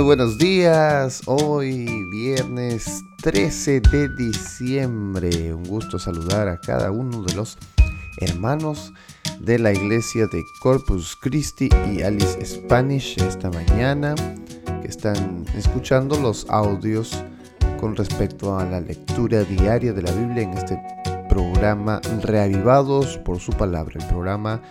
[0.00, 5.52] Muy buenos días, hoy viernes 13 de diciembre.
[5.52, 7.58] Un gusto saludar a cada uno de los
[8.16, 8.94] hermanos
[9.40, 14.14] de la iglesia de Corpus Christi y Alice Spanish esta mañana
[14.80, 17.22] que están escuchando los audios
[17.78, 20.80] con respecto a la lectura diaria de la Biblia en este
[21.28, 24.62] programa Reavivados por su palabra, el programa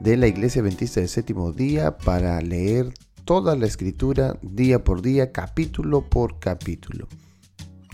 [0.00, 2.92] de la Iglesia Adventista del Séptimo Día para leer
[3.24, 7.08] toda la escritura día por día, capítulo por capítulo.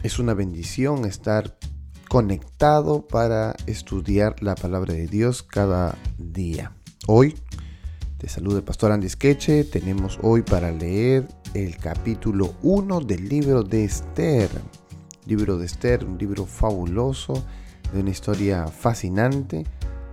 [0.03, 1.57] Es una bendición estar
[2.09, 6.73] conectado para estudiar la palabra de Dios cada día.
[7.07, 7.37] Hoy,
[8.19, 13.63] te saluda el pastor Andy Skeche, tenemos hoy para leer el capítulo 1 del libro
[13.63, 14.51] de Esther.
[15.27, 17.45] Libro de Esther, un libro fabuloso,
[17.93, 19.65] de una historia fascinante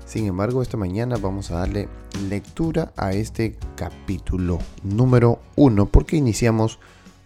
[0.08, 1.90] sin embargo, esta mañana vamos a darle
[2.30, 6.80] lectura a este capítulo número uno porque iniciamos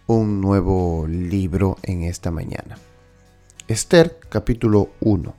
[0.08, 2.76] un nuevo libro en esta mañana.
[3.68, 5.32] Esther capítulo 1.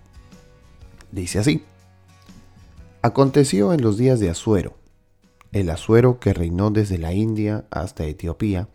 [1.12, 1.66] Dice así.
[3.02, 4.78] Aconteció en los días de Asuero,
[5.52, 8.70] el Asuero que reinó desde la India hasta Etiopía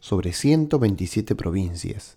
[0.00, 2.16] sobre 127 provincias,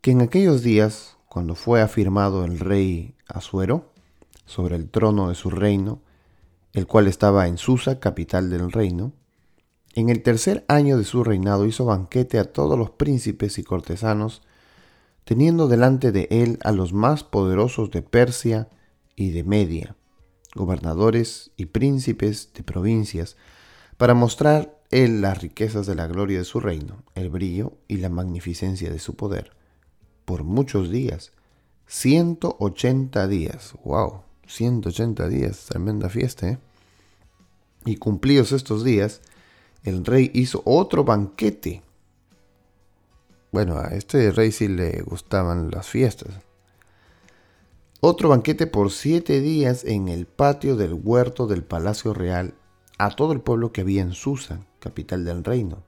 [0.00, 3.93] que en aquellos días, cuando fue afirmado el rey Asuero,
[4.46, 6.02] sobre el trono de su reino,
[6.72, 9.12] el cual estaba en Susa, capital del reino.
[9.94, 14.42] En el tercer año de su reinado hizo banquete a todos los príncipes y cortesanos,
[15.24, 18.68] teniendo delante de él a los más poderosos de Persia
[19.16, 19.96] y de Media,
[20.54, 23.36] gobernadores y príncipes de provincias,
[23.96, 28.08] para mostrar él las riquezas de la gloria de su reino, el brillo y la
[28.08, 29.52] magnificencia de su poder.
[30.24, 31.32] Por muchos días,
[31.86, 36.48] 180 días, wow, 180 días, tremenda fiesta.
[36.48, 36.58] ¿eh?
[37.84, 39.20] Y cumplidos estos días,
[39.82, 41.82] el rey hizo otro banquete.
[43.52, 46.34] Bueno, a este rey sí le gustaban las fiestas.
[48.00, 52.54] Otro banquete por siete días en el patio del huerto del Palacio Real
[52.98, 55.82] a todo el pueblo que había en Susa, capital del reino,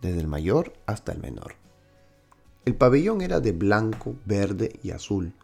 [0.00, 1.54] desde el mayor hasta el menor.
[2.64, 5.34] El pabellón era de blanco, verde y azul,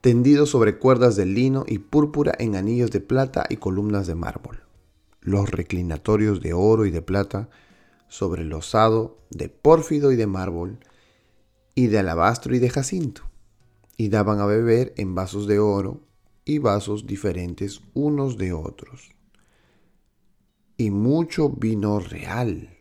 [0.00, 4.62] tendido sobre cuerdas de lino y púrpura en anillos de plata y columnas de mármol.
[5.20, 7.50] Los reclinatorios de oro y de plata
[8.08, 10.78] sobre el osado de pórfido y de mármol,
[11.74, 13.22] y de alabastro y de jacinto,
[13.96, 16.00] y daban a beber en vasos de oro
[16.44, 19.12] y vasos diferentes unos de otros.
[20.76, 22.76] Y mucho vino real,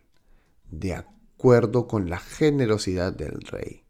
[0.72, 3.84] de acuerdo con la generosidad del rey.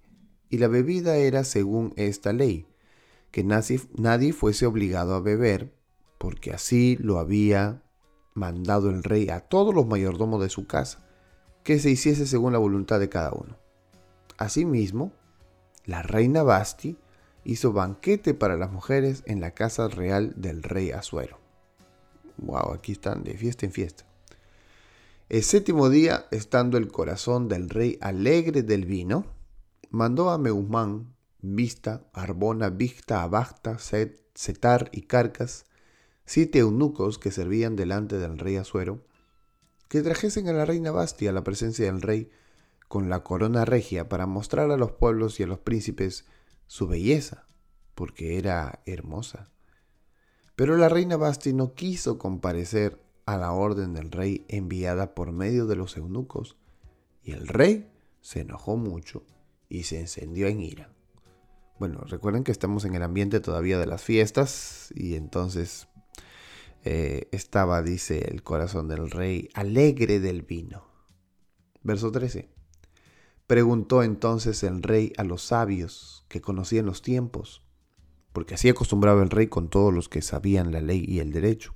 [0.50, 2.66] Y la bebida era según esta ley,
[3.31, 5.73] que nadie fuese obligado a beber,
[6.17, 7.84] porque así lo había
[8.34, 11.06] mandado el rey a todos los mayordomos de su casa,
[11.63, 13.57] que se hiciese según la voluntad de cada uno.
[14.38, 15.12] Asimismo,
[15.85, 16.97] la reina Basti
[17.44, 21.39] hizo banquete para las mujeres en la casa real del rey Azuero.
[22.38, 24.06] Wow, aquí están de fiesta en fiesta.
[25.28, 29.25] El séptimo día, estando el corazón del rey alegre del vino,
[29.91, 35.66] mandó a Meumán, Vista, Arbona, Victa, Abacta, Set, Setar y Carcas,
[36.25, 39.05] siete eunucos que servían delante del rey Azuero,
[39.88, 42.29] que trajesen a la reina Bastia a la presencia del rey
[42.88, 46.25] con la corona regia para mostrar a los pueblos y a los príncipes
[46.67, 47.47] su belleza,
[47.95, 49.50] porque era hermosa.
[50.56, 55.67] Pero la reina Basti no quiso comparecer a la orden del rey enviada por medio
[55.67, 56.57] de los eunucos,
[57.23, 59.23] y el rey se enojó mucho
[59.69, 60.98] y se encendió en ira.
[61.79, 65.88] Bueno, recuerden que estamos en el ambiente todavía de las fiestas y entonces
[66.84, 70.84] eh, estaba, dice el corazón del rey, alegre del vino.
[71.81, 72.50] Verso 13.
[73.47, 77.63] Preguntó entonces el rey a los sabios que conocían los tiempos,
[78.34, 81.75] porque así acostumbraba el rey con todos los que sabían la ley y el derecho.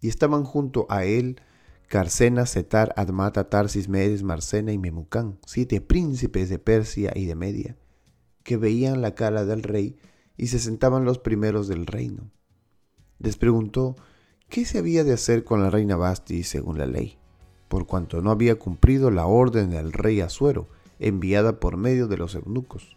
[0.00, 1.42] Y estaban junto a él
[1.88, 7.79] Carcena, Setar, Admata, Tarsis, Medes, Marcena y Memucán, siete príncipes de Persia y de Media
[8.50, 9.96] que veían la cara del rey
[10.36, 12.32] y se sentaban los primeros del reino.
[13.20, 13.94] Les preguntó
[14.48, 17.16] qué se había de hacer con la reina Basti según la ley,
[17.68, 20.66] por cuanto no había cumplido la orden del rey Asuero,
[20.98, 22.96] enviada por medio de los eunucos.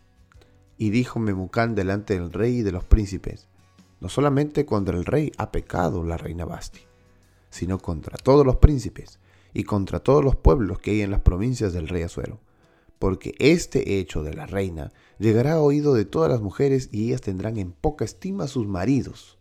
[0.80, 3.48] Y dijo Memucán delante del rey y de los príncipes,
[4.02, 6.82] no solamente contra el rey ha pecado la reina Basti,
[7.52, 9.20] sino contra todos los príncipes
[9.54, 12.40] y contra todos los pueblos que hay en las provincias del rey Asuero
[13.04, 17.20] porque este hecho de la reina llegará a oído de todas las mujeres y ellas
[17.20, 19.38] tendrán en poca estima a sus maridos,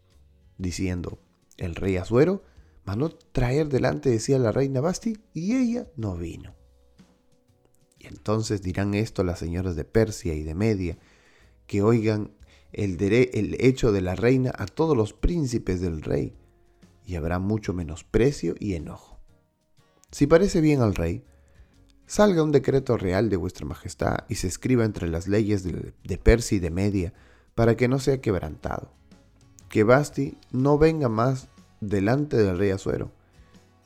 [0.59, 1.21] diciendo,
[1.59, 2.43] el rey Azuero
[2.85, 6.57] mandó traer delante de sí a la reina Basti y ella no vino.
[8.01, 10.99] Y entonces dirán esto las señoras de Persia y de Media,
[11.69, 12.33] que oigan
[12.73, 16.35] el, el hecho de la reina a todos los príncipes del rey,
[17.07, 19.21] y habrá mucho menosprecio y enojo.
[20.11, 21.23] Si parece bien al rey,
[22.13, 26.57] salga un decreto real de vuestra majestad y se escriba entre las leyes de, Persia
[26.57, 27.15] y de Media,
[27.55, 28.93] para que no sea quebrantado.
[29.71, 31.49] Que Basti no venga más
[31.81, 33.13] delante del rey Azuero,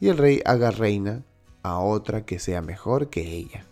[0.01, 1.23] y el rey haga reina
[1.63, 3.65] a otra que sea mejor que ella.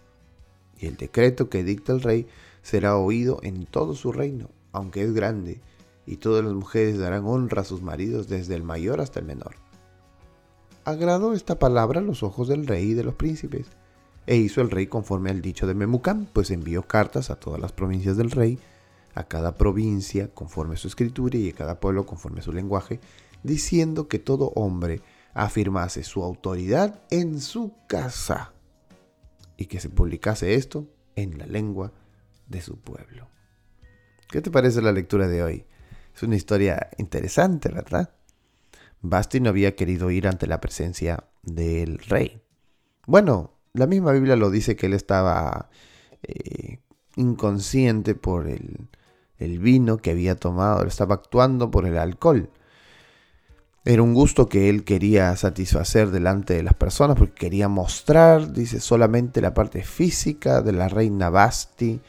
[0.78, 2.28] Y el decreto que dicta el rey
[2.62, 5.60] será oído en todo su reino, aunque es grande,
[6.06, 9.56] y todas las mujeres darán honra a sus maridos desde el mayor hasta el menor.
[10.84, 13.66] Agradó esta palabra a los ojos del rey y de los príncipes,
[14.26, 17.72] e hizo el rey conforme al dicho de Memucán, pues envió cartas a todas las
[17.72, 18.58] provincias del rey,
[19.14, 23.00] a cada provincia conforme a su escritura y a cada pueblo conforme a su lenguaje,
[23.42, 25.02] diciendo que todo hombre
[25.34, 28.52] afirmase su autoridad en su casa
[29.56, 31.92] y que se publicase esto en la lengua
[32.48, 33.28] de su pueblo.
[34.28, 35.66] ¿Qué te parece la lectura de hoy?
[36.14, 38.14] Es una historia interesante, ¿verdad?
[39.00, 42.40] Basti no había querido ir ante la presencia del rey.
[43.06, 45.68] Bueno, la misma Biblia lo dice que él estaba
[46.22, 46.78] eh,
[47.16, 48.88] inconsciente por el,
[49.58, 52.48] vino que había tomado, estaba actuando por el alcohol.
[53.84, 58.80] Era un gusto que él quería satisfacer delante de las personas porque quería mostrar, dice,
[58.80, 62.00] solamente la parte física de la reina Basti.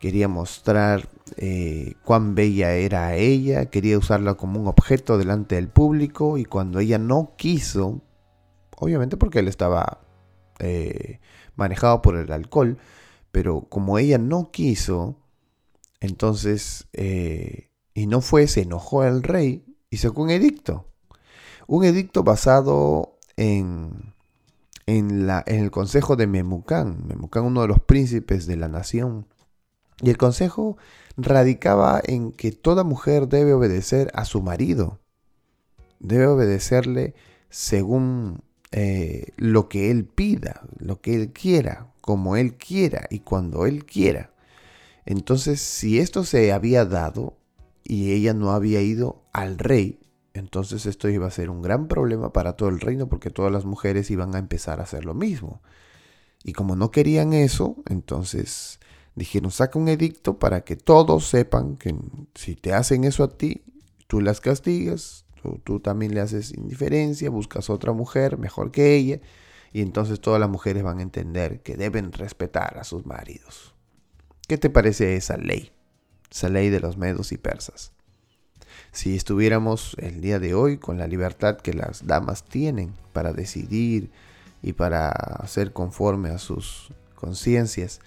[0.00, 6.38] Quería mostrar eh, cuán bella era ella, quería usarla como un objeto delante del público
[6.38, 8.00] y cuando ella no quiso,
[8.78, 10.00] obviamente porque él estaba
[10.60, 11.20] eh,
[11.56, 12.78] manejado por el alcohol,
[13.32, 15.16] pero como ella no quiso,
[16.00, 20.86] entonces, eh, y no fue, se enojó el rey y sacó un edicto.
[21.66, 24.14] Un edicto basado en,
[24.86, 27.06] en, la, en el consejo de Memucán.
[27.06, 29.26] Memucán, uno de los príncipes de la nación.
[30.02, 30.78] Y el consejo
[31.16, 34.98] radicaba en que toda mujer debe obedecer a su marido.
[35.98, 37.14] Debe obedecerle
[37.50, 38.42] según
[38.72, 43.84] eh, lo que él pida, lo que él quiera, como él quiera y cuando él
[43.84, 44.32] quiera.
[45.04, 47.36] Entonces, si esto se había dado
[47.84, 49.98] y ella no había ido al rey,
[50.34, 53.64] entonces esto iba a ser un gran problema para todo el reino porque todas las
[53.64, 55.60] mujeres iban a empezar a hacer lo mismo.
[56.44, 58.78] Y como no querían eso, entonces
[59.14, 61.94] dijeron, saca un edicto para que todos sepan que
[62.34, 63.64] si te hacen eso a ti,
[64.06, 65.26] tú las castigas,
[65.64, 69.20] tú, también le haces indiferencia, buscas otra mujer mejor que ella,
[69.72, 73.74] y entonces todas las mujeres van a entender que deben respetar a sus maridos.
[74.48, 75.72] ¿Qué te parece esa ley?
[76.30, 77.92] Esa ley de los medos y persas.
[78.92, 84.10] Si estuviéramos el día de hoy con la libertad que las damas tienen para decidir
[84.62, 88.00] y para hacer conforme a sus conciencias,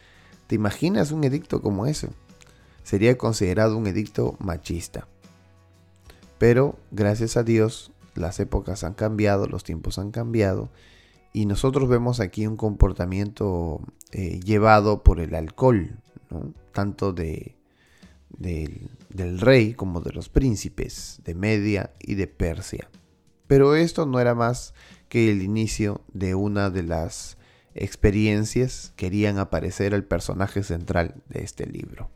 [0.47, 2.09] ¿te imaginas un edicto como ese?
[2.83, 5.07] Sería considerado un edicto machista.
[6.43, 10.69] Pero gracias a Dios las épocas han cambiado, los tiempos han cambiado
[11.31, 13.79] y nosotros vemos aquí un comportamiento
[14.11, 16.01] eh, llevado por el alcohol,
[16.73, 17.55] tanto de,
[18.29, 22.89] del rey como de los príncipes de Media y de Persia.
[23.47, 24.73] Pero esto no era más
[25.07, 27.37] que el inicio de una de las
[27.73, 32.09] experiencias que querían aparecer el personaje central de este libro.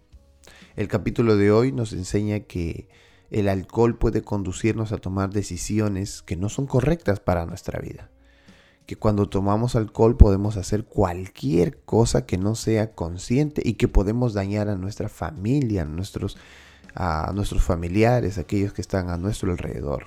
[0.75, 2.89] El capítulo de hoy nos enseña que
[3.31, 8.09] el alcohol puede conducirnos a tomar decisiones que no son correctas para nuestra vida
[8.87, 14.33] que cuando tomamos alcohol podemos hacer cualquier cosa que no sea consciente y que podemos
[14.33, 16.37] dañar a nuestra familia, a nuestros,
[16.95, 20.05] a nuestros familiares, aquellos que están a nuestro alrededor.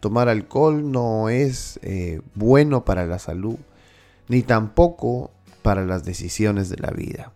[0.00, 3.56] Tomar alcohol no es eh, bueno para la salud,
[4.28, 7.32] ni tampoco para las decisiones de la vida.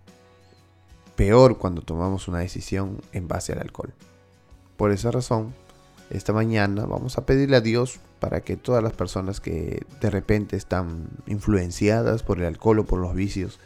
[1.14, 3.92] Peor cuando tomamos una decisión en base al alcohol.
[4.80, 5.52] Por esa razón,
[6.08, 10.56] esta mañana vamos a pedirle a Dios para que todas las personas que de repente
[10.56, 13.60] están influenciadas por el alcohol o por los vicios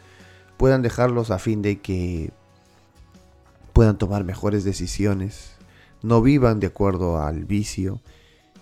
[0.57, 2.33] puedan dejarlos a fin de que
[3.71, 5.51] puedan tomar mejores decisiones,
[6.03, 8.01] no vivan de acuerdo al vicio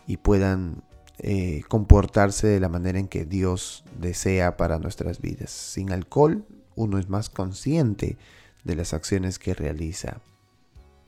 [0.05, 0.83] y puedan
[1.17, 5.50] eh, comportarse de la manera en que Dios desea para nuestras vidas.
[5.50, 6.45] Sin alcohol
[6.75, 8.15] uno es más consciente
[8.63, 10.22] de las acciones que realiza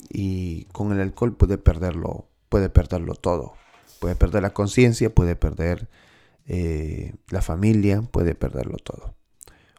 [0.09, 3.53] y con el alcohol puede perderlo puede perderlo todo.
[3.99, 5.89] Puede perder la conciencia, puede perder
[6.45, 9.13] eh, la familia, puede perderlo todo.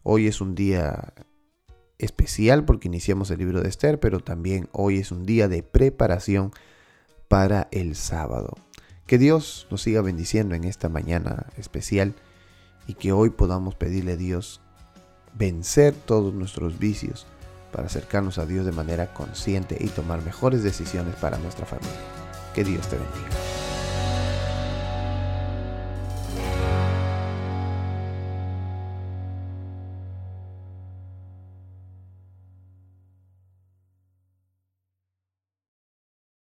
[0.03, 1.15] Hoy es un día
[1.97, 6.53] especial porque iniciamos el libro de Esther, pero también hoy es un día de preparación
[7.29, 8.55] para el sábado.
[9.07, 12.15] Que Dios nos siga bendiciendo en esta mañana especial
[12.87, 14.61] y que hoy podamos pedirle a Dios
[15.33, 17.27] vencer todos nuestros vicios
[17.77, 21.93] para acercarnos a Dios de manera consciente y tomar mejores decisiones para nuestra familia.
[22.55, 23.46] Que Dios te bendiga.